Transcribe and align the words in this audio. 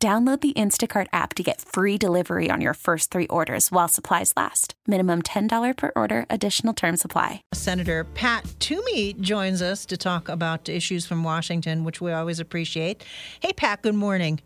Download 0.00 0.40
the 0.40 0.52
Instacart 0.52 1.08
app 1.12 1.34
to 1.34 1.42
get 1.42 1.60
free 1.60 1.98
delivery 1.98 2.52
on 2.52 2.60
your 2.60 2.74
first 2.74 3.10
three 3.10 3.26
orders 3.26 3.72
while 3.72 3.88
supplies 3.88 4.32
last. 4.36 4.74
Minimum 4.86 5.22
$10 5.22 5.76
per 5.76 5.90
order, 5.96 6.24
additional 6.30 6.72
term 6.72 6.96
supply. 6.96 7.42
Senator 7.52 8.04
Pat 8.14 8.44
Toomey 8.60 9.14
joins 9.14 9.60
us 9.60 9.84
to 9.86 9.96
talk 9.96 10.28
about 10.28 10.68
issues 10.68 11.04
from 11.04 11.24
Washington, 11.24 11.82
which 11.82 12.00
we 12.00 12.12
always 12.12 12.38
appreciate. 12.38 13.02
Hey, 13.40 13.52
Pat, 13.52 13.82
good 13.82 13.96
morning. 13.96 14.38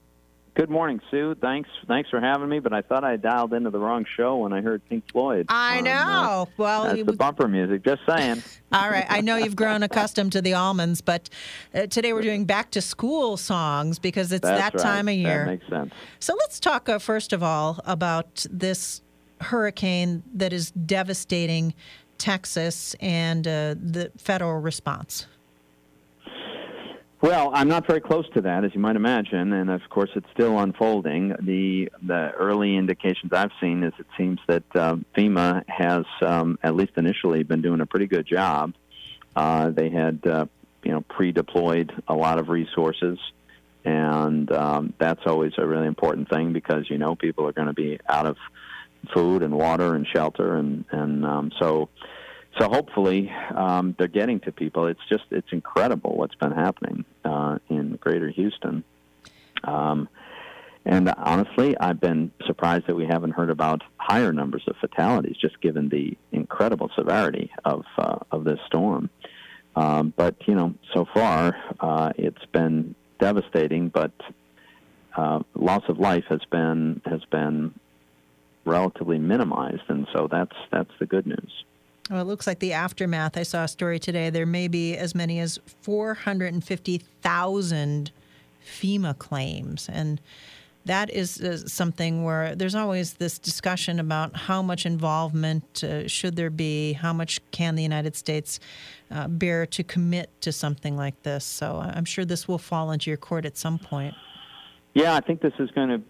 Good 0.54 0.68
morning, 0.68 1.00
Sue. 1.10 1.34
Thanks, 1.40 1.70
thanks 1.88 2.10
for 2.10 2.20
having 2.20 2.46
me. 2.50 2.58
But 2.58 2.74
I 2.74 2.82
thought 2.82 3.04
I 3.04 3.16
dialed 3.16 3.54
into 3.54 3.70
the 3.70 3.78
wrong 3.78 4.04
show 4.16 4.36
when 4.36 4.52
I 4.52 4.60
heard 4.60 4.86
Pink 4.86 5.04
Floyd. 5.10 5.46
I 5.48 5.78
Um, 5.78 5.84
know. 5.84 5.90
uh, 5.92 6.44
well, 6.58 6.84
that's 6.84 6.98
you- 6.98 7.04
the 7.04 7.14
bumper 7.14 7.48
music. 7.48 7.82
Just 7.82 8.02
saying. 8.06 8.42
all 8.72 8.90
right. 8.90 9.06
I 9.08 9.22
know 9.22 9.36
you've 9.36 9.56
grown 9.56 9.82
accustomed 9.82 10.32
to 10.32 10.42
the 10.42 10.52
Allmans, 10.52 11.00
but 11.02 11.30
uh, 11.74 11.86
today 11.86 12.12
we're 12.12 12.20
doing 12.20 12.44
back 12.44 12.70
to 12.72 12.82
school 12.82 13.38
songs 13.38 13.98
because 13.98 14.30
it's 14.30 14.42
That's 14.42 14.60
that 14.60 14.74
right. 14.74 14.82
time 14.82 15.08
of 15.08 15.14
year. 15.14 15.46
That 15.46 15.50
makes 15.52 15.68
sense. 15.70 15.94
So 16.20 16.34
let's 16.38 16.60
talk 16.60 16.86
uh, 16.86 16.98
first 16.98 17.32
of 17.32 17.42
all 17.42 17.80
about 17.86 18.44
this 18.50 19.00
hurricane 19.40 20.22
that 20.34 20.52
is 20.52 20.70
devastating 20.72 21.72
Texas 22.18 22.94
and 23.00 23.48
uh, 23.48 23.74
the 23.82 24.12
federal 24.18 24.60
response. 24.60 25.26
Well, 27.22 27.52
I'm 27.54 27.68
not 27.68 27.86
very 27.86 28.00
close 28.00 28.28
to 28.34 28.40
that, 28.40 28.64
as 28.64 28.74
you 28.74 28.80
might 28.80 28.96
imagine, 28.96 29.52
and 29.52 29.70
of 29.70 29.80
course, 29.88 30.10
it's 30.16 30.26
still 30.32 30.58
unfolding. 30.58 31.28
the 31.40 31.88
The 32.02 32.32
early 32.32 32.76
indications 32.76 33.32
I've 33.32 33.52
seen 33.60 33.84
is 33.84 33.92
it 34.00 34.06
seems 34.18 34.40
that 34.48 34.64
um, 34.74 35.04
FEMA 35.16 35.62
has, 35.68 36.04
um, 36.20 36.58
at 36.64 36.74
least 36.74 36.94
initially, 36.96 37.44
been 37.44 37.62
doing 37.62 37.80
a 37.80 37.86
pretty 37.86 38.08
good 38.08 38.26
job. 38.26 38.74
Uh, 39.36 39.70
they 39.70 39.88
had, 39.88 40.26
uh, 40.26 40.46
you 40.82 40.90
know, 40.90 41.02
pre-deployed 41.02 41.92
a 42.08 42.14
lot 42.14 42.40
of 42.40 42.48
resources, 42.48 43.20
and 43.84 44.50
um, 44.50 44.92
that's 44.98 45.22
always 45.24 45.52
a 45.58 45.64
really 45.64 45.86
important 45.86 46.28
thing 46.28 46.52
because 46.52 46.90
you 46.90 46.98
know 46.98 47.14
people 47.14 47.46
are 47.46 47.52
going 47.52 47.68
to 47.68 47.72
be 47.72 48.00
out 48.08 48.26
of 48.26 48.36
food 49.14 49.44
and 49.44 49.54
water 49.54 49.94
and 49.94 50.08
shelter, 50.08 50.56
and 50.56 50.84
and 50.90 51.24
um, 51.24 51.52
so 51.60 51.88
so 52.58 52.68
hopefully 52.68 53.32
um, 53.54 53.94
they're 53.98 54.08
getting 54.08 54.40
to 54.40 54.52
people. 54.52 54.86
It's 54.86 55.00
just 55.08 55.24
it's 55.30 55.52
incredible 55.52 56.16
what's 56.16 56.34
been 56.34 56.52
happening 56.52 57.04
uh, 57.24 57.58
in 57.68 57.96
Greater 57.96 58.28
Houston. 58.28 58.84
Um, 59.64 60.08
and 60.84 61.12
honestly, 61.16 61.76
I've 61.78 62.00
been 62.00 62.32
surprised 62.46 62.86
that 62.88 62.96
we 62.96 63.06
haven't 63.06 63.32
heard 63.32 63.50
about 63.50 63.82
higher 63.96 64.32
numbers 64.32 64.64
of 64.66 64.76
fatalities, 64.76 65.36
just 65.40 65.60
given 65.60 65.88
the 65.88 66.16
incredible 66.32 66.90
severity 66.96 67.50
of 67.64 67.84
uh, 67.96 68.18
of 68.30 68.44
this 68.44 68.58
storm. 68.66 69.08
Um, 69.76 70.12
but 70.16 70.36
you 70.46 70.54
know, 70.54 70.74
so 70.92 71.06
far 71.14 71.56
uh, 71.80 72.12
it's 72.16 72.44
been 72.52 72.94
devastating. 73.18 73.88
But 73.88 74.12
uh, 75.16 75.40
loss 75.54 75.84
of 75.88 75.98
life 75.98 76.24
has 76.28 76.40
been 76.50 77.00
has 77.06 77.24
been 77.30 77.74
relatively 78.64 79.18
minimized, 79.18 79.82
and 79.88 80.06
so 80.12 80.28
that's 80.30 80.56
that's 80.70 80.90
the 80.98 81.06
good 81.06 81.26
news. 81.26 81.64
Well, 82.10 82.20
it 82.20 82.24
looks 82.24 82.46
like 82.46 82.58
the 82.58 82.72
aftermath. 82.72 83.36
I 83.36 83.44
saw 83.44 83.64
a 83.64 83.68
story 83.68 83.98
today. 83.98 84.30
There 84.30 84.46
may 84.46 84.68
be 84.68 84.96
as 84.96 85.14
many 85.14 85.38
as 85.38 85.58
450,000 85.82 88.10
FEMA 88.64 89.18
claims. 89.18 89.88
And 89.90 90.20
that 90.84 91.10
is 91.10 91.40
uh, 91.40 91.58
something 91.58 92.24
where 92.24 92.56
there's 92.56 92.74
always 92.74 93.12
this 93.14 93.38
discussion 93.38 94.00
about 94.00 94.34
how 94.34 94.62
much 94.62 94.84
involvement 94.84 95.84
uh, 95.84 96.08
should 96.08 96.34
there 96.34 96.50
be, 96.50 96.94
how 96.94 97.12
much 97.12 97.40
can 97.52 97.76
the 97.76 97.84
United 97.84 98.16
States 98.16 98.58
uh, 99.10 99.28
bear 99.28 99.64
to 99.66 99.84
commit 99.84 100.28
to 100.40 100.50
something 100.50 100.96
like 100.96 101.22
this. 101.22 101.44
So 101.44 101.76
I'm 101.76 102.04
sure 102.04 102.24
this 102.24 102.48
will 102.48 102.58
fall 102.58 102.90
into 102.90 103.10
your 103.10 103.16
court 103.16 103.44
at 103.44 103.56
some 103.56 103.78
point. 103.78 104.14
Yeah, 104.94 105.14
I 105.14 105.20
think 105.20 105.40
this 105.40 105.54
is 105.58 105.70
going 105.70 105.88
to 105.88 106.02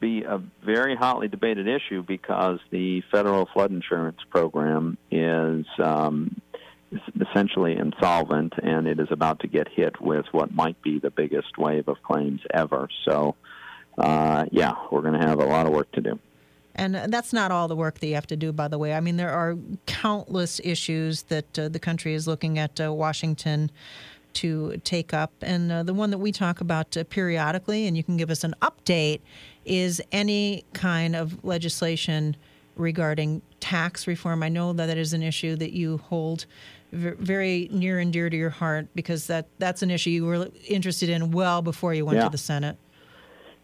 be 0.00 0.22
a 0.22 0.42
very 0.64 0.96
hotly 0.96 1.28
debated 1.28 1.68
issue 1.68 2.02
because 2.02 2.58
the 2.70 3.02
federal 3.12 3.46
flood 3.52 3.70
insurance 3.70 4.18
program 4.30 4.96
is 5.10 5.66
um, 5.78 6.40
essentially 7.20 7.76
insolvent 7.76 8.54
and 8.62 8.86
it 8.86 8.98
is 8.98 9.08
about 9.10 9.40
to 9.40 9.46
get 9.46 9.68
hit 9.68 10.00
with 10.00 10.26
what 10.32 10.54
might 10.54 10.80
be 10.82 10.98
the 10.98 11.10
biggest 11.10 11.58
wave 11.58 11.88
of 11.88 11.96
claims 12.02 12.40
ever. 12.52 12.88
So, 13.04 13.36
uh, 13.98 14.46
yeah, 14.50 14.72
we're 14.90 15.02
going 15.02 15.20
to 15.20 15.26
have 15.26 15.40
a 15.40 15.44
lot 15.44 15.66
of 15.66 15.72
work 15.72 15.90
to 15.92 16.00
do. 16.00 16.18
And 16.74 16.94
that's 16.94 17.32
not 17.32 17.50
all 17.50 17.68
the 17.68 17.76
work 17.76 18.00
that 18.00 18.06
you 18.06 18.14
have 18.14 18.26
to 18.26 18.36
do, 18.36 18.52
by 18.52 18.68
the 18.68 18.76
way. 18.76 18.92
I 18.92 19.00
mean, 19.00 19.16
there 19.16 19.32
are 19.32 19.56
countless 19.86 20.60
issues 20.62 21.22
that 21.24 21.58
uh, 21.58 21.68
the 21.68 21.78
country 21.78 22.12
is 22.12 22.26
looking 22.26 22.58
at 22.58 22.78
uh, 22.78 22.92
Washington 22.92 23.70
to 24.34 24.76
take 24.84 25.14
up. 25.14 25.32
And 25.40 25.72
uh, 25.72 25.82
the 25.82 25.94
one 25.94 26.10
that 26.10 26.18
we 26.18 26.32
talk 26.32 26.60
about 26.60 26.94
uh, 26.94 27.04
periodically, 27.04 27.86
and 27.86 27.96
you 27.96 28.04
can 28.04 28.18
give 28.18 28.30
us 28.30 28.44
an 28.44 28.54
update, 28.60 29.20
is 29.66 30.00
any 30.12 30.64
kind 30.72 31.14
of 31.16 31.44
legislation 31.44 32.36
regarding 32.76 33.42
tax 33.60 34.06
reform. 34.06 34.42
I 34.42 34.48
know 34.48 34.72
that 34.72 34.86
that 34.86 34.96
is 34.98 35.12
an 35.12 35.22
issue 35.22 35.56
that 35.56 35.72
you 35.72 35.98
hold 35.98 36.46
v- 36.92 37.10
very 37.18 37.68
near 37.72 37.98
and 37.98 38.12
dear 38.12 38.30
to 38.30 38.36
your 38.36 38.50
heart 38.50 38.86
because 38.94 39.26
that, 39.26 39.46
that's 39.58 39.82
an 39.82 39.90
issue 39.90 40.10
you 40.10 40.24
were 40.24 40.48
interested 40.68 41.08
in 41.08 41.30
well 41.32 41.62
before 41.62 41.94
you 41.94 42.04
went 42.04 42.18
Yeah. 42.18 42.24
to 42.24 42.30
the 42.30 42.38
Senate. 42.38 42.76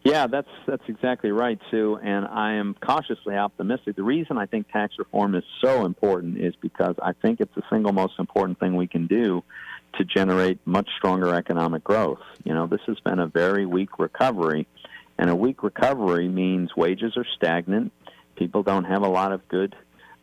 Yeah, 0.05 0.27
that's 0.27 0.49
that's 0.67 0.83
exactly 0.89 1.31
right, 1.31 1.61
Sue. 1.71 1.97
And 2.03 2.27
I 2.27 2.55
am 2.55 2.75
cautiously 2.85 3.37
optimistic. 3.37 3.95
The 3.95 4.03
reason 4.03 4.37
I 4.37 4.47
think 4.47 4.69
tax 4.73 4.95
reform 4.99 5.37
is 5.37 5.45
so 5.65 5.87
important 5.87 6.39
is 6.39 6.55
because 6.61 6.97
I 7.01 7.13
think 7.13 7.41
it's 7.41 7.55
the 7.55 7.63
single 7.71 7.93
most 7.93 8.15
important 8.19 8.59
thing 8.59 8.75
we 8.75 8.89
can 8.89 9.07
do 9.07 9.45
to 9.99 10.05
generate 10.05 10.59
much 10.67 10.89
stronger 10.99 11.33
economic 11.33 11.85
growth. 11.85 12.19
You 12.43 12.53
know, 12.53 12.67
this 12.67 12.81
has 12.89 12.99
been 13.05 13.21
a 13.21 13.29
very 13.29 13.65
weak 13.65 14.01
recovery, 14.01 14.67
and 15.23 15.31
a 15.31 15.37
weak 15.37 15.63
recovery 15.63 16.29
means 16.29 16.71
wages 16.77 17.13
are 17.17 17.25
stagnant. 17.37 17.93
People 18.35 18.65
don't 18.65 18.83
have 18.83 19.03
a 19.03 19.09
lot 19.09 19.31
of 19.31 19.47
good 19.47 19.77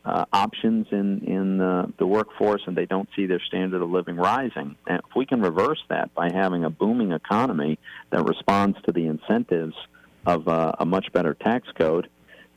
uh, 0.03 0.25
options 0.33 0.87
in 0.91 1.21
in 1.25 1.57
the, 1.57 1.93
the 1.97 2.05
workforce, 2.05 2.61
and 2.67 2.75
they 2.75 2.85
don't 2.85 3.07
see 3.15 3.25
their 3.25 3.39
standard 3.47 3.81
of 3.81 3.89
living 3.89 4.17
rising. 4.17 4.75
And 4.87 4.99
if 5.07 5.15
we 5.15 5.25
can 5.25 5.39
reverse 5.41 5.81
that 5.87 6.13
by 6.13 6.33
having 6.33 6.65
a 6.65 6.69
booming 6.69 7.13
economy 7.13 7.79
that 8.09 8.25
responds 8.25 8.77
to 8.87 8.91
the 8.91 9.05
incentives 9.07 9.75
of 10.25 10.49
uh, 10.49 10.73
a 10.77 10.85
much 10.85 11.13
better 11.13 11.33
tax 11.33 11.65
code, 11.77 12.09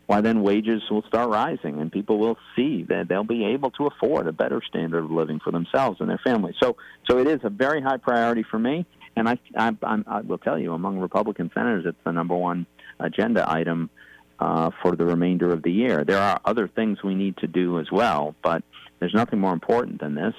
why 0.06 0.20
then 0.20 0.42
wages 0.42 0.82
will 0.90 1.02
start 1.02 1.30
rising, 1.30 1.80
and 1.80 1.92
people 1.92 2.18
will 2.18 2.38
see 2.56 2.82
that 2.88 3.06
they'll 3.08 3.22
be 3.22 3.44
able 3.44 3.70
to 3.70 3.86
afford 3.86 4.26
a 4.26 4.32
better 4.32 4.60
standard 4.66 5.04
of 5.04 5.12
living 5.12 5.38
for 5.38 5.52
themselves 5.52 6.00
and 6.00 6.10
their 6.10 6.20
families. 6.24 6.56
So, 6.60 6.76
so 7.08 7.18
it 7.18 7.28
is 7.28 7.38
a 7.44 7.50
very 7.50 7.80
high 7.80 7.98
priority 7.98 8.42
for 8.42 8.58
me, 8.58 8.84
and 9.16 9.28
I, 9.28 9.38
I, 9.56 9.72
I 10.06 10.20
will 10.20 10.38
tell 10.38 10.58
you, 10.58 10.72
among 10.72 10.98
Republican 10.98 11.50
senators, 11.54 11.84
it's 11.86 11.98
the 12.04 12.12
number 12.12 12.34
one 12.36 12.66
agenda 12.98 13.50
item 13.50 13.90
uh, 14.38 14.70
for 14.82 14.96
the 14.96 15.04
remainder 15.04 15.52
of 15.52 15.62
the 15.62 15.72
year. 15.72 16.04
There 16.04 16.18
are 16.18 16.40
other 16.44 16.68
things 16.68 17.02
we 17.02 17.14
need 17.14 17.36
to 17.38 17.46
do 17.46 17.78
as 17.78 17.90
well, 17.90 18.34
but 18.42 18.62
there's 18.98 19.14
nothing 19.14 19.38
more 19.38 19.52
important 19.52 20.00
than 20.00 20.14
this. 20.14 20.34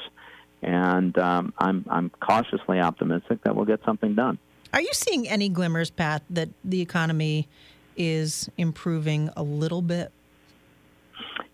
And 0.62 1.18
um, 1.18 1.54
I'm 1.58 1.86
I'm 1.90 2.10
cautiously 2.22 2.80
optimistic 2.80 3.44
that 3.44 3.56
we'll 3.56 3.66
get 3.66 3.82
something 3.84 4.16
done. 4.16 4.38
Are 4.74 4.82
you 4.82 4.92
seeing 4.94 5.28
any 5.28 5.50
glimmers, 5.50 5.90
Pat, 5.90 6.24
that 6.30 6.50
the 6.64 6.82
economy 6.82 7.48
is 7.98 8.50
improving 8.58 9.30
a 9.36 9.44
little 9.44 9.82
bit? 9.82 10.12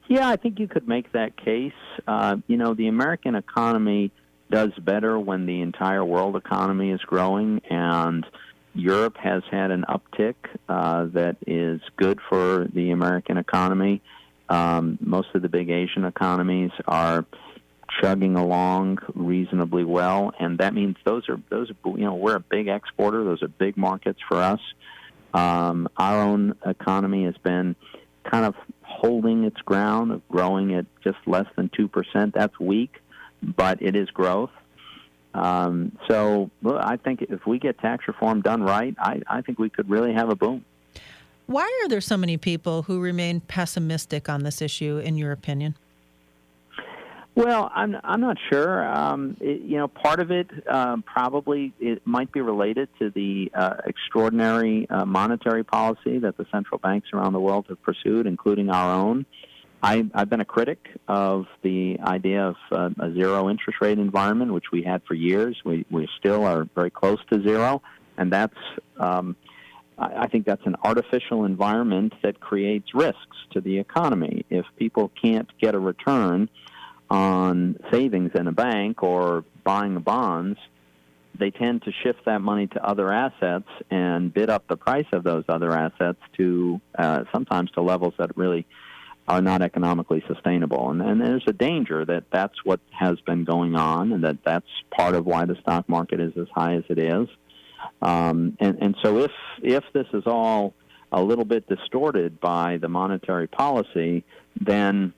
Yeah, 0.07 0.29
I 0.29 0.37
think 0.37 0.59
you 0.59 0.67
could 0.67 0.87
make 0.87 1.11
that 1.11 1.37
case. 1.37 1.73
Uh, 2.07 2.37
you 2.47 2.57
know, 2.57 2.73
the 2.73 2.87
American 2.87 3.35
economy 3.35 4.11
does 4.49 4.71
better 4.79 5.19
when 5.19 5.45
the 5.45 5.61
entire 5.61 6.03
world 6.03 6.35
economy 6.35 6.91
is 6.91 7.01
growing, 7.01 7.61
and 7.69 8.25
Europe 8.73 9.17
has 9.17 9.43
had 9.51 9.71
an 9.71 9.85
uptick 9.87 10.35
uh, 10.67 11.05
that 11.13 11.37
is 11.45 11.81
good 11.97 12.19
for 12.29 12.67
the 12.73 12.91
American 12.91 13.37
economy. 13.37 14.01
Um, 14.47 14.97
most 15.01 15.29
of 15.35 15.41
the 15.41 15.49
big 15.49 15.69
Asian 15.69 16.05
economies 16.05 16.71
are 16.87 17.25
chugging 18.01 18.35
along 18.35 18.99
reasonably 19.13 19.83
well, 19.83 20.31
and 20.39 20.57
that 20.59 20.73
means 20.73 20.95
those 21.05 21.27
are 21.29 21.39
those. 21.49 21.71
You 21.85 21.97
know, 21.97 22.15
we're 22.15 22.35
a 22.35 22.39
big 22.39 22.67
exporter; 22.67 23.23
those 23.23 23.43
are 23.43 23.47
big 23.47 23.77
markets 23.77 24.19
for 24.27 24.37
us. 24.37 24.59
Um, 25.33 25.87
our 25.97 26.21
own 26.21 26.55
economy 26.65 27.25
has 27.25 27.37
been 27.37 27.75
kind 28.23 28.45
of 28.45 28.55
holding 28.81 29.43
its 29.43 29.61
ground, 29.61 30.11
of 30.11 30.27
growing 30.27 30.73
at 30.73 30.85
just 31.03 31.17
less 31.25 31.45
than 31.55 31.69
two 31.69 31.87
percent. 31.87 32.33
That's 32.33 32.59
weak, 32.59 33.01
but 33.41 33.81
it 33.81 33.95
is 33.95 34.09
growth. 34.09 34.51
Um, 35.33 35.97
so 36.07 36.49
I 36.65 36.97
think 36.97 37.21
if 37.21 37.45
we 37.45 37.59
get 37.59 37.77
tax 37.79 38.07
reform 38.07 38.41
done 38.41 38.63
right, 38.63 38.95
I, 38.99 39.21
I 39.27 39.41
think 39.41 39.59
we 39.59 39.69
could 39.69 39.89
really 39.89 40.13
have 40.13 40.29
a 40.29 40.35
boom. 40.35 40.65
Why 41.45 41.63
are 41.83 41.87
there 41.87 42.01
so 42.01 42.17
many 42.17 42.37
people 42.37 42.83
who 42.83 42.99
remain 42.99 43.39
pessimistic 43.41 44.29
on 44.29 44.43
this 44.43 44.61
issue, 44.61 44.97
in 44.97 45.17
your 45.17 45.31
opinion? 45.31 45.75
Well, 47.35 47.71
I'm 47.73 47.95
I'm 48.03 48.19
not 48.19 48.37
sure. 48.51 48.85
Um, 48.85 49.37
it, 49.39 49.61
you 49.61 49.77
know, 49.77 49.87
part 49.87 50.19
of 50.19 50.29
it 50.29 50.49
um, 50.67 51.03
probably 51.03 51.73
it 51.79 52.05
might 52.05 52.31
be 52.31 52.41
related 52.41 52.89
to 52.99 53.11
the 53.11 53.49
uh, 53.53 53.75
extraordinary 53.85 54.89
uh, 54.89 55.05
monetary 55.05 55.63
policy 55.63 56.19
that 56.19 56.35
the 56.37 56.45
central 56.51 56.79
banks 56.79 57.07
around 57.13 57.33
the 57.33 57.39
world 57.39 57.67
have 57.69 57.81
pursued, 57.81 58.27
including 58.27 58.69
our 58.69 58.93
own. 58.93 59.25
I, 59.81 60.05
I've 60.13 60.29
been 60.29 60.41
a 60.41 60.45
critic 60.45 60.89
of 61.07 61.45
the 61.61 61.97
idea 62.01 62.47
of 62.49 62.55
uh, 62.71 62.89
a 62.99 63.13
zero 63.13 63.49
interest 63.49 63.79
rate 63.81 63.97
environment, 63.97 64.53
which 64.53 64.71
we 64.71 64.83
had 64.83 65.01
for 65.07 65.13
years. 65.13 65.57
We 65.63 65.85
we 65.89 66.07
still 66.19 66.45
are 66.45 66.67
very 66.75 66.89
close 66.89 67.19
to 67.31 67.41
zero, 67.41 67.81
and 68.17 68.31
that's 68.31 68.57
um, 68.97 69.35
I, 69.97 70.23
I 70.23 70.27
think 70.27 70.45
that's 70.45 70.65
an 70.65 70.75
artificial 70.83 71.45
environment 71.45 72.13
that 72.23 72.39
creates 72.39 72.93
risks 72.93 73.37
to 73.51 73.61
the 73.61 73.79
economy. 73.79 74.45
If 74.49 74.65
people 74.77 75.11
can't 75.21 75.49
get 75.59 75.75
a 75.75 75.79
return 75.79 76.49
on 77.09 77.77
savings 77.91 78.31
in 78.35 78.47
a 78.47 78.51
bank 78.51 79.01
or 79.01 79.45
buying 79.63 79.99
bonds, 79.99 80.59
they 81.39 81.51
tend 81.51 81.83
to 81.83 81.91
shift 82.03 82.25
that 82.25 82.41
money 82.41 82.67
to 82.67 82.85
other 82.85 83.11
assets 83.11 83.69
and 83.89 84.33
bid 84.33 84.49
up 84.49 84.67
the 84.67 84.75
price 84.75 85.07
of 85.13 85.23
those 85.23 85.45
other 85.47 85.71
assets 85.71 86.19
to 86.35 86.81
uh, 86.97 87.23
sometimes 87.31 87.71
to 87.71 87.81
levels 87.81 88.13
that 88.17 88.35
really 88.35 88.67
are 89.29 89.41
not 89.41 89.61
economically 89.61 90.23
sustainable. 90.27 90.89
And, 90.89 91.01
and 91.01 91.21
there's 91.21 91.43
a 91.47 91.53
danger 91.53 92.03
that 92.03 92.23
that's 92.33 92.65
what 92.65 92.79
has 92.89 93.19
been 93.21 93.45
going 93.45 93.75
on, 93.75 94.11
and 94.11 94.23
that 94.23 94.37
that's 94.43 94.65
part 94.89 95.13
of 95.13 95.25
why 95.25 95.45
the 95.45 95.55
stock 95.61 95.87
market 95.87 96.19
is 96.19 96.33
as 96.35 96.47
high 96.53 96.73
as 96.73 96.83
it 96.89 96.97
is. 96.97 97.27
Um, 98.01 98.57
and, 98.59 98.77
and 98.81 98.95
so 99.03 99.19
if 99.19 99.31
if 99.61 99.83
this 99.93 100.07
is 100.13 100.23
all 100.25 100.73
a 101.11 101.21
little 101.21 101.45
bit 101.45 101.67
distorted 101.67 102.39
by 102.39 102.77
the 102.77 102.89
monetary 102.89 103.47
policy, 103.47 104.23
then 104.59 105.13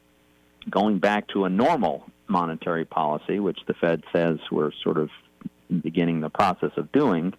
going 0.69 0.99
back 0.99 1.27
to 1.29 1.45
a 1.45 1.49
normal 1.49 2.05
monetary 2.27 2.85
policy, 2.85 3.39
which 3.39 3.59
the 3.67 3.73
Fed 3.73 4.03
says 4.13 4.37
we're 4.51 4.71
sort 4.83 4.97
of 4.97 5.09
beginning 5.81 6.19
the 6.19 6.29
process 6.29 6.71
of 6.75 6.91
doing, 6.91 7.33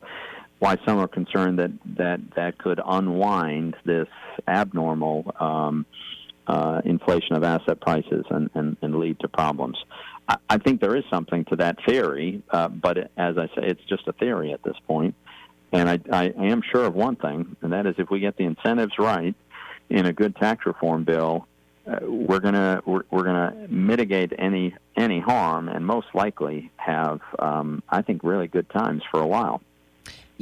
why 0.59 0.77
some 0.87 0.99
are 0.99 1.09
concerned 1.09 1.59
that 1.59 1.71
that, 1.99 2.21
that 2.37 2.59
could 2.59 2.81
unwind 2.85 3.77
this 3.85 4.09
abnormal 4.49 5.35
um, 5.39 5.87
uh, 6.47 6.81
inflation 6.85 7.37
of 7.37 7.45
asset 7.45 7.81
prices 7.81 8.25
and, 8.31 8.51
and, 8.55 8.77
and 8.83 8.97
lead 8.97 9.19
to 9.21 9.29
problems. 9.29 9.79
I, 10.29 10.37
I, 10.49 10.59
think 10.59 10.81
there 10.81 10.97
is 10.97 11.05
something 11.11 11.45
to 11.47 11.57
that 11.57 11.79
theory, 11.87 12.43
uh, 12.51 12.69
but 12.69 12.99
it, 12.99 13.13
as 13.17 13.39
I 13.39 13.47
say, 13.49 13.63
it's 13.63 13.85
just 13.85 14.09
a 14.09 14.13
theory 14.13 14.53
at 14.53 14.63
this 14.63 14.77
point. 14.87 15.15
And 15.73 15.89
I, 15.89 16.01
I 16.13 16.25
am 16.37 16.63
sure 16.63 16.85
of 16.85 16.95
one 16.95 17.17
thing, 17.17 17.57
and 17.63 17.73
that 17.73 17.87
is 17.87 17.95
if 17.99 18.11
we 18.11 18.21
get 18.21 18.37
the 18.37 18.45
incentives 18.45 18.99
right 18.99 19.35
in 19.89 20.07
a 20.07 20.13
good 20.13 20.37
tax 20.37 20.67
reform 20.67 21.05
bill, 21.05 21.47
uh, 21.87 21.99
we're 22.03 22.39
gonna 22.39 22.81
we're, 22.85 23.03
we're 23.11 23.25
gonna 23.25 23.67
mitigate 23.69 24.33
any 24.39 24.75
any 24.97 25.19
harm 25.19 25.69
and 25.69 25.85
most 25.85 26.07
likely 26.15 26.71
have 26.77 27.21
um, 27.39 27.83
I 27.89 28.03
think 28.03 28.23
really 28.23 28.47
good 28.47 28.69
times 28.71 29.03
for 29.11 29.21
a 29.21 29.27
while. 29.27 29.63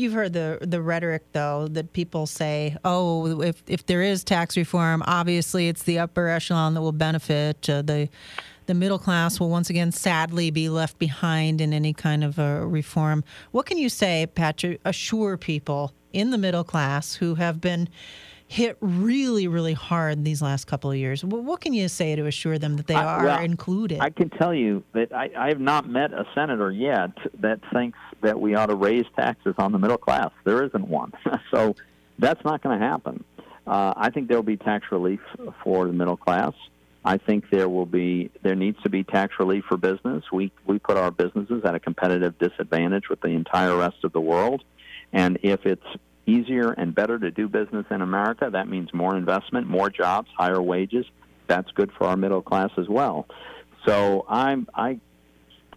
You've 0.00 0.14
heard 0.14 0.32
the 0.32 0.58
the 0.62 0.80
rhetoric 0.80 1.24
though 1.32 1.68
that 1.68 1.92
people 1.92 2.26
say, 2.26 2.74
"Oh, 2.86 3.42
if 3.42 3.62
if 3.66 3.84
there 3.84 4.00
is 4.00 4.24
tax 4.24 4.56
reform, 4.56 5.02
obviously 5.06 5.68
it's 5.68 5.82
the 5.82 5.98
upper 5.98 6.28
echelon 6.28 6.72
that 6.72 6.80
will 6.80 6.92
benefit. 6.92 7.68
Uh, 7.68 7.82
the 7.82 8.08
the 8.64 8.72
middle 8.72 8.98
class 8.98 9.38
will 9.38 9.50
once 9.50 9.68
again 9.68 9.92
sadly 9.92 10.50
be 10.50 10.70
left 10.70 10.98
behind 10.98 11.60
in 11.60 11.74
any 11.74 11.92
kind 11.92 12.24
of 12.24 12.38
a 12.38 12.66
reform." 12.66 13.24
What 13.50 13.66
can 13.66 13.76
you 13.76 13.90
say, 13.90 14.26
Patrick? 14.26 14.80
Assure 14.86 15.36
people 15.36 15.92
in 16.14 16.30
the 16.30 16.38
middle 16.38 16.64
class 16.64 17.16
who 17.16 17.34
have 17.34 17.60
been 17.60 17.86
hit 18.50 18.76
really, 18.80 19.46
really 19.46 19.74
hard 19.74 20.24
these 20.24 20.42
last 20.42 20.66
couple 20.66 20.90
of 20.90 20.96
years. 20.96 21.24
What 21.24 21.60
can 21.60 21.72
you 21.72 21.86
say 21.86 22.16
to 22.16 22.26
assure 22.26 22.58
them 22.58 22.76
that 22.78 22.88
they 22.88 22.96
are 22.96 23.24
well, 23.24 23.40
included? 23.40 24.00
I 24.00 24.10
can 24.10 24.28
tell 24.28 24.52
you 24.52 24.82
that 24.92 25.12
I, 25.12 25.30
I 25.38 25.48
have 25.50 25.60
not 25.60 25.88
met 25.88 26.12
a 26.12 26.26
senator 26.34 26.72
yet 26.72 27.12
that 27.38 27.60
thinks 27.72 27.96
that 28.22 28.40
we 28.40 28.56
ought 28.56 28.66
to 28.66 28.74
raise 28.74 29.04
taxes 29.14 29.54
on 29.58 29.70
the 29.70 29.78
middle 29.78 29.96
class. 29.96 30.32
There 30.42 30.64
isn't 30.64 30.88
one. 30.88 31.12
so 31.52 31.76
that's 32.18 32.44
not 32.44 32.60
going 32.60 32.80
to 32.80 32.84
happen. 32.84 33.22
Uh, 33.68 33.94
I 33.96 34.10
think 34.10 34.26
there 34.26 34.38
will 34.38 34.42
be 34.42 34.56
tax 34.56 34.86
relief 34.90 35.20
for 35.62 35.86
the 35.86 35.92
middle 35.92 36.16
class. 36.16 36.52
I 37.04 37.18
think 37.18 37.50
there 37.50 37.68
will 37.68 37.86
be 37.86 38.32
there 38.42 38.56
needs 38.56 38.82
to 38.82 38.90
be 38.90 39.04
tax 39.04 39.34
relief 39.38 39.64
for 39.68 39.76
business. 39.76 40.24
We 40.32 40.50
we 40.66 40.80
put 40.80 40.96
our 40.96 41.12
businesses 41.12 41.64
at 41.64 41.76
a 41.76 41.80
competitive 41.80 42.36
disadvantage 42.40 43.08
with 43.08 43.20
the 43.20 43.28
entire 43.28 43.76
rest 43.76 44.02
of 44.02 44.12
the 44.12 44.20
world. 44.20 44.64
And 45.12 45.38
if 45.42 45.64
it's 45.64 45.86
easier 46.26 46.70
and 46.70 46.94
better 46.94 47.18
to 47.18 47.30
do 47.30 47.48
business 47.48 47.86
in 47.90 48.02
America. 48.02 48.48
That 48.52 48.68
means 48.68 48.92
more 48.92 49.16
investment, 49.16 49.66
more 49.66 49.90
jobs, 49.90 50.28
higher 50.36 50.60
wages. 50.60 51.06
That's 51.46 51.70
good 51.72 51.90
for 51.92 52.06
our 52.06 52.16
middle 52.16 52.42
class 52.42 52.70
as 52.78 52.88
well. 52.88 53.26
So 53.86 54.24
I'm 54.28 54.68
I 54.74 55.00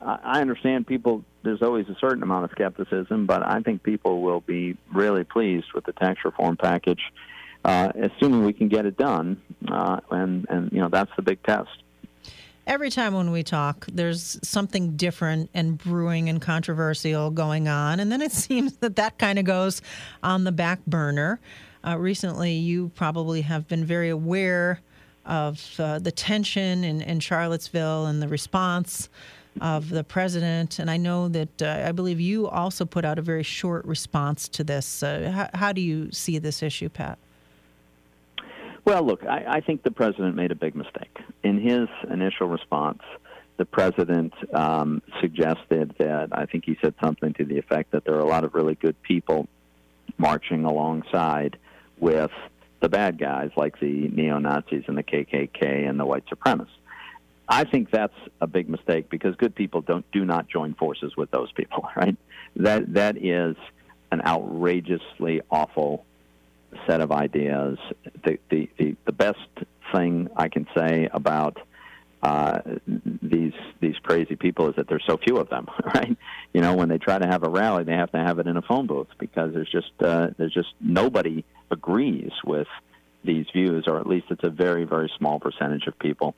I 0.01 0.41
understand 0.41 0.87
people. 0.87 1.23
There's 1.43 1.61
always 1.61 1.87
a 1.89 1.95
certain 1.99 2.23
amount 2.23 2.45
of 2.45 2.51
skepticism, 2.51 3.25
but 3.25 3.43
I 3.45 3.61
think 3.61 3.83
people 3.83 4.21
will 4.21 4.41
be 4.41 4.77
really 4.93 5.23
pleased 5.23 5.67
with 5.73 5.85
the 5.85 5.93
tax 5.93 6.19
reform 6.23 6.57
package, 6.57 7.01
uh, 7.65 7.91
assuming 7.95 8.45
we 8.45 8.53
can 8.53 8.67
get 8.69 8.85
it 8.85 8.97
done. 8.97 9.41
Uh, 9.67 9.99
and 10.11 10.45
and 10.49 10.71
you 10.71 10.79
know 10.79 10.89
that's 10.89 11.11
the 11.15 11.21
big 11.21 11.41
test 11.43 11.82
every 12.67 12.89
time 12.89 13.13
when 13.13 13.31
we 13.31 13.43
talk, 13.43 13.85
there's 13.91 14.39
something 14.43 14.95
different 14.95 15.49
and 15.53 15.77
brewing 15.77 16.29
and 16.29 16.41
controversial 16.41 17.31
going 17.31 17.67
on. 17.67 17.99
And 17.99 18.11
then 18.11 18.21
it 18.21 18.31
seems 18.45 18.77
that 18.77 18.95
that 18.95 19.17
kind 19.17 19.39
of 19.39 19.45
goes 19.45 19.81
on 20.21 20.43
the 20.43 20.51
back 20.51 20.85
burner. 20.85 21.39
Uh, 21.85 21.97
recently, 21.97 22.53
you 22.53 22.89
probably 22.95 23.41
have 23.41 23.67
been 23.67 23.83
very 23.83 24.09
aware 24.09 24.79
of 25.25 25.79
uh, 25.79 25.99
the 25.99 26.11
tension 26.11 26.83
in, 26.83 27.01
in 27.01 27.19
Charlottesville 27.19 28.05
and 28.05 28.21
the 28.21 28.27
response 28.27 29.09
of 29.61 29.89
the 29.89 30.03
president. 30.03 30.79
And 30.79 30.89
I 30.89 30.97
know 30.97 31.27
that 31.29 31.61
uh, 31.61 31.83
I 31.85 31.91
believe 31.91 32.19
you 32.19 32.47
also 32.47 32.85
put 32.85 33.05
out 33.05 33.19
a 33.19 33.21
very 33.21 33.43
short 33.43 33.85
response 33.85 34.47
to 34.49 34.63
this. 34.63 35.03
Uh, 35.03 35.31
how, 35.53 35.57
how 35.57 35.73
do 35.73 35.81
you 35.81 36.11
see 36.11 36.39
this 36.39 36.63
issue, 36.63 36.89
Pat? 36.89 37.19
Well, 38.85 39.03
look, 39.03 39.25
I, 39.25 39.45
I 39.47 39.61
think 39.61 39.83
the 39.83 39.91
president 39.91 40.35
made 40.35 40.51
a 40.51 40.55
big 40.55 40.75
mistake. 40.75 41.17
In 41.43 41.59
his 41.59 41.87
initial 42.09 42.47
response, 42.47 43.01
the 43.57 43.65
president 43.65 44.33
um, 44.53 45.01
suggested 45.21 45.95
that 45.99 46.29
I 46.31 46.45
think 46.45 46.65
he 46.65 46.77
said 46.81 46.93
something 47.01 47.33
to 47.35 47.45
the 47.45 47.59
effect 47.59 47.91
that 47.91 48.03
there 48.03 48.15
are 48.15 48.19
a 48.19 48.27
lot 48.27 48.43
of 48.43 48.53
really 48.53 48.75
good 48.75 49.01
people 49.03 49.47
marching 50.17 50.65
alongside 50.65 51.57
with 51.97 52.31
the 52.81 52.89
bad 52.89 53.17
guys 53.17 53.51
like 53.55 53.79
the 53.79 54.09
neo 54.09 54.39
Nazis 54.39 54.83
and 54.87 54.97
the 54.97 55.03
KKK 55.03 55.87
and 55.87 55.99
the 55.99 56.05
white 56.05 56.25
supremacists. 56.25 56.67
I 57.47 57.65
think 57.65 57.91
that's 57.91 58.15
a 58.41 58.47
big 58.47 58.69
mistake 58.69 59.09
because 59.09 59.35
good 59.35 59.53
people 59.53 59.81
don't 59.81 60.09
do 60.11 60.25
not 60.25 60.47
join 60.47 60.73
forces 60.73 61.15
with 61.15 61.29
those 61.31 61.51
people, 61.51 61.87
right? 61.95 62.17
That 62.57 62.93
that 62.93 63.17
is 63.17 63.55
an 64.11 64.21
outrageously 64.25 65.41
awful 65.49 66.05
set 66.87 67.01
of 67.01 67.11
ideas. 67.11 67.77
The, 68.23 68.37
the, 68.49 68.69
the, 68.77 68.95
the 69.05 69.11
best 69.11 69.39
thing 69.93 70.29
I 70.35 70.49
can 70.49 70.67
say 70.75 71.09
about 71.11 71.57
uh, 72.23 72.59
these 73.21 73.51
these 73.81 73.95
crazy 74.01 74.37
people 74.37 74.69
is 74.69 74.75
that 74.77 74.87
there's 74.87 75.03
so 75.05 75.17
few 75.17 75.37
of 75.37 75.49
them, 75.49 75.67
right? 75.93 76.17
You 76.53 76.61
know, 76.61 76.73
when 76.73 76.87
they 76.87 76.97
try 76.97 77.19
to 77.19 77.27
have 77.27 77.43
a 77.43 77.49
rally, 77.49 77.83
they 77.83 77.93
have 77.93 78.11
to 78.13 78.17
have 78.17 78.39
it 78.39 78.47
in 78.47 78.55
a 78.55 78.61
phone 78.61 78.87
booth 78.87 79.09
because 79.19 79.53
there's 79.53 79.69
just 79.69 79.91
uh, 79.99 80.29
there's 80.37 80.53
just 80.53 80.69
nobody 80.79 81.43
agrees 81.69 82.31
with 82.45 82.67
these 83.25 83.45
views, 83.53 83.85
or 83.87 83.99
at 83.99 84.07
least 84.07 84.27
it's 84.29 84.43
a 84.43 84.49
very 84.49 84.85
very 84.85 85.11
small 85.17 85.39
percentage 85.39 85.85
of 85.87 85.99
people. 85.99 86.33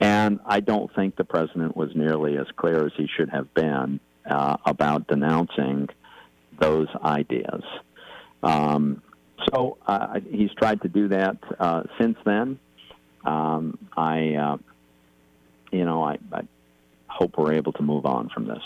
And 0.00 0.40
I 0.44 0.60
don't 0.60 0.94
think 0.94 1.16
the 1.16 1.24
president 1.24 1.76
was 1.76 1.90
nearly 1.94 2.36
as 2.36 2.46
clear 2.56 2.84
as 2.84 2.92
he 2.96 3.06
should 3.16 3.30
have 3.30 3.54
been 3.54 4.00
uh, 4.28 4.56
about 4.66 5.06
denouncing 5.06 5.88
those 6.58 6.88
ideas. 7.02 7.62
Um, 8.42 9.02
so 9.50 9.78
uh, 9.86 10.20
he's 10.30 10.52
tried 10.54 10.82
to 10.82 10.88
do 10.88 11.08
that 11.08 11.36
uh, 11.58 11.82
since 12.00 12.16
then. 12.24 12.58
Um, 13.24 13.78
I, 13.96 14.34
uh, 14.34 14.56
you 15.70 15.84
know, 15.84 16.02
I, 16.02 16.18
I 16.32 16.42
hope 17.06 17.38
we're 17.38 17.54
able 17.54 17.72
to 17.74 17.82
move 17.82 18.06
on 18.06 18.28
from 18.30 18.46
this. 18.46 18.62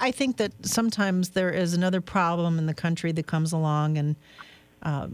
I 0.00 0.12
think 0.12 0.38
that 0.38 0.52
sometimes 0.62 1.30
there 1.30 1.50
is 1.50 1.74
another 1.74 2.00
problem 2.00 2.58
in 2.58 2.64
the 2.64 2.72
country 2.72 3.12
that 3.12 3.26
comes 3.26 3.52
along 3.52 3.98
and 3.98 4.16
uh, 4.82 5.08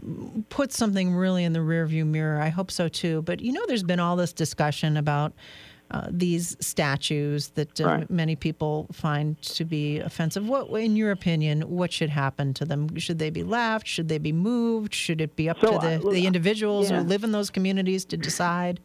puts 0.47 0.77
something 0.77 1.13
really 1.13 1.43
in 1.43 1.51
the 1.51 1.59
rearview 1.59 2.05
mirror. 2.05 2.39
I 2.39 2.47
hope 2.47 2.71
so 2.71 2.87
too. 2.87 3.21
But 3.23 3.41
you 3.41 3.51
know, 3.51 3.65
there's 3.67 3.83
been 3.83 3.99
all 3.99 4.15
this 4.15 4.31
discussion 4.31 4.95
about 4.95 5.33
uh, 5.91 6.07
these 6.09 6.55
statues 6.61 7.49
that 7.49 7.81
uh, 7.81 7.85
right. 7.85 8.09
many 8.09 8.35
people 8.35 8.87
find 8.93 9.41
to 9.41 9.65
be 9.65 9.99
offensive. 9.99 10.47
What, 10.47 10.69
in 10.79 10.95
your 10.95 11.11
opinion, 11.11 11.61
what 11.63 11.91
should 11.91 12.09
happen 12.09 12.53
to 12.55 12.65
them? 12.65 12.95
Should 12.97 13.19
they 13.19 13.29
be 13.29 13.43
left? 13.43 13.87
Should 13.87 14.07
they 14.07 14.17
be 14.17 14.31
moved? 14.31 14.93
Should 14.93 15.19
it 15.19 15.35
be 15.35 15.49
up 15.49 15.59
so, 15.59 15.73
to 15.73 15.77
the, 15.79 16.07
uh, 16.07 16.11
the 16.11 16.25
individuals 16.25 16.89
yeah. 16.89 16.99
who 16.99 17.03
live 17.03 17.25
in 17.25 17.33
those 17.33 17.49
communities 17.49 18.05
to 18.05 18.17
decide? 18.17 18.79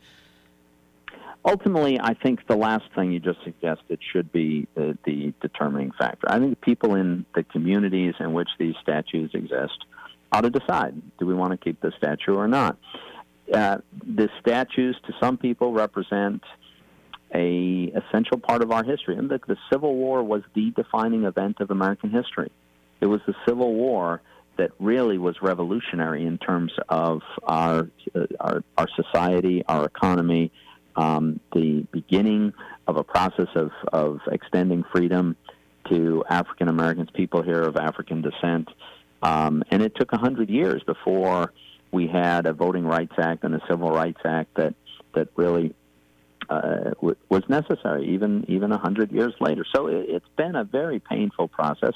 Ultimately, 1.45 2.01
I 2.01 2.15
think 2.15 2.45
the 2.49 2.57
last 2.57 2.87
thing 2.97 3.13
you 3.13 3.21
just 3.21 3.39
suggested 3.45 4.01
should 4.13 4.33
be 4.33 4.67
the, 4.75 4.99
the 5.05 5.33
determining 5.41 5.93
factor. 5.97 6.27
I 6.29 6.41
think 6.41 6.59
the 6.59 6.65
people 6.67 6.97
in 6.97 7.25
the 7.37 7.45
communities 7.45 8.15
in 8.19 8.33
which 8.33 8.49
these 8.59 8.75
statues 8.83 9.31
exist 9.33 9.85
ought 10.33 10.41
to 10.41 10.51
decide: 10.51 11.01
do 11.21 11.27
we 11.27 11.35
want 11.35 11.53
to 11.53 11.57
keep 11.57 11.81
the 11.81 11.93
statue 11.97 12.35
or 12.35 12.49
not? 12.49 12.77
Uh, 13.55 13.79
the 14.05 14.29
statues, 14.41 14.97
to 15.07 15.13
some 15.21 15.39
people, 15.39 15.73
represent 15.73 16.43
a 17.35 17.93
essential 17.95 18.39
part 18.39 18.63
of 18.63 18.71
our 18.71 18.85
history. 18.85 19.17
And 19.17 19.29
the, 19.29 19.41
the 19.47 19.57
Civil 19.71 19.95
War 19.95 20.23
was 20.23 20.43
the 20.55 20.71
defining 20.71 21.25
event 21.25 21.61
of 21.61 21.71
American 21.71 22.11
history. 22.11 22.51
It 23.01 23.07
was 23.07 23.21
the 23.27 23.35
Civil 23.47 23.75
War 23.75 24.23
that 24.57 24.71
really 24.79 25.19
was 25.19 25.37
revolutionary 25.43 26.25
in 26.25 26.39
terms 26.39 26.73
of 26.89 27.21
our 27.43 27.89
uh, 28.15 28.27
our, 28.41 28.65
our 28.79 28.89
society, 28.97 29.65
our 29.69 29.85
economy, 29.85 30.51
um, 30.97 31.41
the 31.55 31.87
beginning 31.93 32.53
of 32.87 32.97
a 32.97 33.05
process 33.05 33.49
of, 33.55 33.71
of 33.93 34.21
extending 34.31 34.83
freedom 34.93 35.37
to 35.91 36.25
African 36.29 36.69
Americans, 36.69 37.11
people 37.13 37.43
here 37.43 37.63
of 37.63 37.77
African 37.77 38.23
descent. 38.23 38.69
Um, 39.23 39.63
and 39.71 39.83
it 39.83 39.95
took 39.95 40.13
a 40.13 40.19
hundred 40.19 40.49
years 40.51 40.83
before 40.85 41.53
we 41.93 42.07
had 42.07 42.47
a 42.47 42.53
Voting 42.53 42.85
Rights 42.85 43.15
Act 43.19 43.45
and 43.45 43.55
a 43.55 43.61
Civil 43.69 43.91
Rights 43.91 44.21
Act 44.25 44.55
that 44.57 44.75
that 45.15 45.29
really 45.37 45.75
uh, 46.49 46.91
w- 47.01 47.17
was 47.29 47.43
necessary, 47.49 48.07
even 48.15 48.45
even 48.49 48.73
a 48.73 48.79
hundred 48.79 49.13
years 49.13 49.35
later. 49.41 49.65
So 49.75 49.89
it, 49.89 50.11
has 50.11 50.23
been 50.37 50.57
a 50.57 50.65
very 50.65 50.99
painful 50.99 51.49
process. 51.49 51.95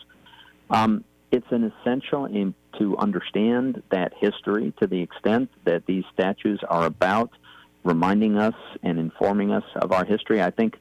Um, 0.71 1.05
it's 1.31 1.47
an 1.51 1.73
essential 1.73 2.27
in, 2.27 2.55
to 2.79 2.97
understand 2.97 3.83
that 3.91 4.13
history 4.19 4.73
to 4.81 4.87
the 4.87 5.01
extent 5.01 5.51
that 5.65 5.87
these 5.87 6.05
statues 6.13 6.61
are 6.69 6.87
about 6.87 7.31
reminding 7.85 8.37
us 8.37 8.55
and 8.83 8.99
informing 8.99 9.53
us 9.53 9.65
of 9.77 9.93
our 9.93 10.05
history. 10.05 10.43
I 10.43 10.51
think 10.51 10.77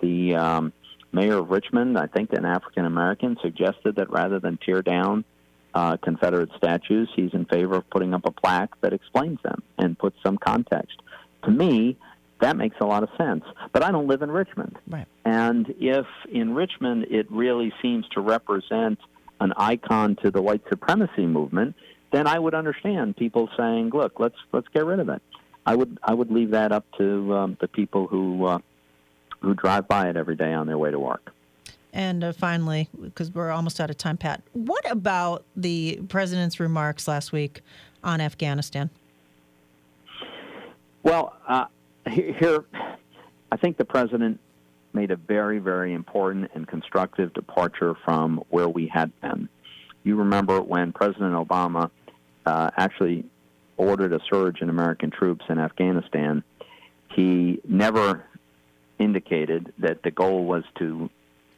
the 0.00 0.36
um, 0.36 0.72
mayor 1.12 1.38
of 1.38 1.50
Richmond, 1.50 1.98
I 1.98 2.06
think 2.06 2.32
an 2.32 2.44
African 2.44 2.84
American, 2.84 3.36
suggested 3.42 3.96
that 3.96 4.10
rather 4.10 4.38
than 4.38 4.58
tear 4.58 4.82
down 4.82 5.24
uh, 5.74 5.96
Confederate 5.96 6.50
statues, 6.56 7.08
he's 7.14 7.32
in 7.32 7.44
favor 7.46 7.76
of 7.76 7.88
putting 7.90 8.14
up 8.14 8.22
a 8.24 8.30
plaque 8.30 8.80
that 8.80 8.92
explains 8.92 9.38
them 9.42 9.62
and 9.78 9.98
puts 9.98 10.16
some 10.22 10.38
context. 10.38 10.96
To 11.44 11.50
me, 11.50 11.96
that 12.40 12.56
makes 12.56 12.76
a 12.80 12.84
lot 12.84 13.02
of 13.02 13.08
sense. 13.16 13.44
But 13.72 13.82
I 13.82 13.90
don't 13.90 14.06
live 14.06 14.22
in 14.22 14.30
Richmond. 14.30 14.78
Right. 14.88 15.06
And 15.24 15.74
if 15.78 16.06
in 16.30 16.54
Richmond 16.54 17.06
it 17.10 17.30
really 17.30 17.72
seems 17.80 18.06
to 18.10 18.20
represent 18.20 18.98
an 19.40 19.52
icon 19.56 20.16
to 20.22 20.30
the 20.30 20.42
white 20.42 20.62
supremacy 20.68 21.26
movement, 21.26 21.74
then 22.12 22.26
I 22.26 22.38
would 22.38 22.54
understand 22.54 23.16
people 23.16 23.48
saying, 23.56 23.90
"Look, 23.90 24.20
let's 24.20 24.36
let's 24.52 24.68
get 24.68 24.84
rid 24.84 25.00
of 25.00 25.08
it." 25.08 25.22
I 25.64 25.74
would 25.74 25.98
I 26.02 26.14
would 26.14 26.30
leave 26.30 26.50
that 26.50 26.72
up 26.72 26.84
to 26.98 27.34
um, 27.34 27.56
the 27.60 27.68
people 27.68 28.06
who 28.06 28.46
uh, 28.46 28.58
who 29.40 29.54
drive 29.54 29.88
by 29.88 30.08
it 30.08 30.16
every 30.16 30.36
day 30.36 30.52
on 30.52 30.66
their 30.66 30.78
way 30.78 30.90
to 30.90 30.98
work. 30.98 31.32
And 31.92 32.22
uh, 32.22 32.32
finally, 32.32 32.88
because 33.00 33.34
we're 33.34 33.50
almost 33.50 33.80
out 33.80 33.88
of 33.88 33.96
time, 33.96 34.18
Pat, 34.18 34.42
what 34.52 34.88
about 34.90 35.44
the 35.56 36.00
president's 36.08 36.60
remarks 36.60 37.08
last 37.08 37.32
week 37.32 37.62
on 38.04 38.20
Afghanistan? 38.20 38.90
Well, 41.02 41.36
uh, 41.48 41.66
here, 42.08 42.64
I 43.50 43.56
think 43.56 43.76
the 43.76 43.84
president 43.84 44.40
made 44.92 45.10
a 45.10 45.16
very, 45.16 45.58
very 45.58 45.92
important 45.92 46.50
and 46.54 46.66
constructive 46.66 47.32
departure 47.34 47.94
from 48.04 48.42
where 48.48 48.68
we 48.68 48.88
had 48.88 49.12
been. 49.20 49.48
You 50.04 50.16
remember 50.16 50.60
when 50.60 50.92
President 50.92 51.34
Obama 51.34 51.90
uh, 52.46 52.70
actually 52.76 53.26
ordered 53.76 54.12
a 54.12 54.20
surge 54.30 54.62
in 54.62 54.70
American 54.70 55.10
troops 55.10 55.44
in 55.48 55.58
Afghanistan, 55.58 56.42
he 57.14 57.60
never 57.68 58.24
indicated 58.98 59.72
that 59.78 60.02
the 60.02 60.10
goal 60.10 60.44
was 60.44 60.64
to 60.78 61.10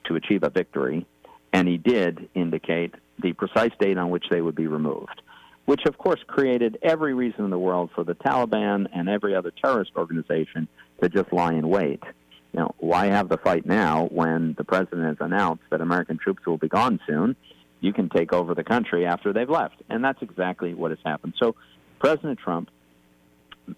to 0.04 0.16
achieve 0.16 0.42
a 0.42 0.48
victory, 0.48 1.06
and 1.52 1.68
he 1.68 1.76
did 1.76 2.28
indicate 2.34 2.94
the 3.22 3.34
precise 3.34 3.72
date 3.78 3.98
on 3.98 4.08
which 4.08 4.24
they 4.30 4.40
would 4.40 4.54
be 4.54 4.66
removed, 4.66 5.20
which 5.68 5.84
of 5.84 5.98
course 5.98 6.20
created 6.26 6.78
every 6.80 7.12
reason 7.12 7.44
in 7.44 7.50
the 7.50 7.58
world 7.58 7.90
for 7.94 8.02
the 8.02 8.14
Taliban 8.14 8.86
and 8.94 9.06
every 9.06 9.34
other 9.34 9.52
terrorist 9.62 9.90
organization 9.96 10.66
to 11.02 11.10
just 11.10 11.30
lie 11.30 11.52
in 11.52 11.68
wait. 11.68 12.02
Know, 12.54 12.74
why 12.78 13.08
have 13.08 13.28
the 13.28 13.36
fight 13.36 13.66
now 13.66 14.06
when 14.06 14.54
the 14.56 14.64
president 14.64 15.04
has 15.04 15.18
announced 15.20 15.64
that 15.68 15.82
American 15.82 16.16
troops 16.16 16.46
will 16.46 16.56
be 16.56 16.68
gone 16.68 16.98
soon? 17.06 17.36
You 17.80 17.92
can 17.92 18.08
take 18.08 18.32
over 18.32 18.54
the 18.54 18.64
country 18.64 19.04
after 19.04 19.34
they've 19.34 19.48
left, 19.48 19.74
and 19.90 20.02
that's 20.02 20.22
exactly 20.22 20.72
what 20.72 20.90
has 20.90 21.00
happened. 21.04 21.34
So 21.38 21.54
President 21.98 22.38
Trump 22.38 22.70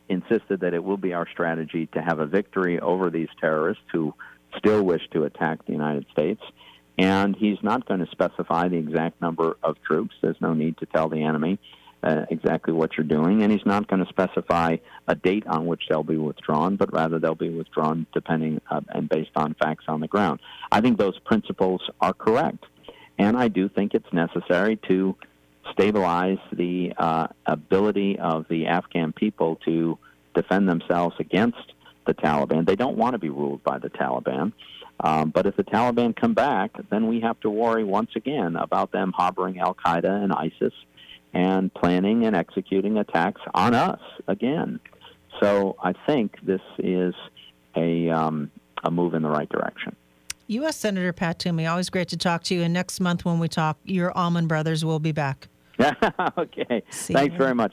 insisted 0.08 0.60
that 0.60 0.72
it 0.74 0.84
will 0.84 0.96
be 0.96 1.12
our 1.12 1.26
strategy 1.28 1.86
to 1.94 2.00
have 2.00 2.20
a 2.20 2.26
victory 2.26 2.78
over 2.78 3.10
these 3.10 3.28
terrorists 3.40 3.82
who 3.90 4.14
still 4.56 4.84
wish 4.84 5.02
to 5.12 5.24
attack 5.24 5.66
the 5.66 5.72
United 5.72 6.06
States. 6.12 6.40
And 6.98 7.34
he's 7.34 7.62
not 7.62 7.86
going 7.86 8.00
to 8.00 8.10
specify 8.10 8.68
the 8.68 8.76
exact 8.76 9.20
number 9.20 9.56
of 9.62 9.80
troops. 9.82 10.14
There's 10.20 10.40
no 10.40 10.54
need 10.54 10.76
to 10.78 10.86
tell 10.86 11.08
the 11.08 11.22
enemy 11.22 11.58
uh, 12.02 12.26
exactly 12.30 12.72
what 12.72 12.96
you're 12.96 13.06
doing. 13.06 13.42
And 13.42 13.52
he's 13.52 13.64
not 13.64 13.88
going 13.88 14.04
to 14.04 14.08
specify 14.08 14.76
a 15.08 15.14
date 15.14 15.46
on 15.46 15.66
which 15.66 15.82
they'll 15.88 16.02
be 16.02 16.16
withdrawn, 16.16 16.76
but 16.76 16.92
rather 16.92 17.18
they'll 17.18 17.34
be 17.34 17.50
withdrawn 17.50 18.06
depending 18.12 18.60
uh, 18.70 18.80
and 18.90 19.08
based 19.08 19.32
on 19.36 19.54
facts 19.54 19.84
on 19.88 20.00
the 20.00 20.08
ground. 20.08 20.40
I 20.70 20.80
think 20.80 20.98
those 20.98 21.18
principles 21.20 21.82
are 22.00 22.12
correct. 22.12 22.64
And 23.18 23.36
I 23.36 23.48
do 23.48 23.68
think 23.68 23.94
it's 23.94 24.12
necessary 24.12 24.78
to 24.88 25.16
stabilize 25.72 26.38
the 26.52 26.94
uh, 26.96 27.28
ability 27.46 28.18
of 28.18 28.46
the 28.48 28.66
Afghan 28.66 29.12
people 29.12 29.56
to 29.66 29.98
defend 30.34 30.68
themselves 30.68 31.16
against 31.18 31.72
the 32.06 32.14
Taliban. 32.14 32.66
They 32.66 32.76
don't 32.76 32.96
want 32.96 33.12
to 33.12 33.18
be 33.18 33.30
ruled 33.30 33.62
by 33.62 33.78
the 33.78 33.90
Taliban. 33.90 34.52
Um, 35.02 35.30
but 35.30 35.46
if 35.46 35.56
the 35.56 35.64
Taliban 35.64 36.14
come 36.14 36.34
back, 36.34 36.72
then 36.90 37.06
we 37.08 37.20
have 37.20 37.40
to 37.40 37.50
worry 37.50 37.84
once 37.84 38.10
again 38.16 38.56
about 38.56 38.92
them 38.92 39.12
harboring 39.12 39.58
Al 39.58 39.74
Qaeda 39.74 40.22
and 40.22 40.32
ISIS 40.32 40.74
and 41.32 41.72
planning 41.72 42.26
and 42.26 42.36
executing 42.36 42.98
attacks 42.98 43.40
on 43.54 43.74
us 43.74 44.00
again. 44.28 44.80
So 45.40 45.76
I 45.82 45.94
think 46.06 46.36
this 46.42 46.60
is 46.78 47.14
a, 47.76 48.10
um, 48.10 48.50
a 48.84 48.90
move 48.90 49.14
in 49.14 49.22
the 49.22 49.30
right 49.30 49.48
direction. 49.48 49.96
U.S. 50.48 50.76
Senator 50.76 51.12
Pat 51.12 51.38
Toomey, 51.38 51.66
always 51.66 51.90
great 51.90 52.08
to 52.08 52.16
talk 52.16 52.42
to 52.44 52.54
you. 52.54 52.62
And 52.62 52.74
next 52.74 52.98
month 52.98 53.24
when 53.24 53.38
we 53.38 53.48
talk, 53.48 53.78
your 53.84 54.10
Allman 54.18 54.48
Brothers 54.48 54.84
will 54.84 54.98
be 54.98 55.12
back. 55.12 55.48
okay. 56.38 56.82
See 56.90 57.14
Thanks 57.14 57.32
you. 57.32 57.38
very 57.38 57.54
much. 57.54 57.72